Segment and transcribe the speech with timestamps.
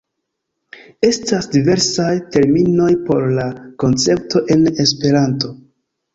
[1.07, 2.07] Estas diversaj
[2.37, 3.47] terminoj por la
[3.85, 5.55] koncepto en Esperanto.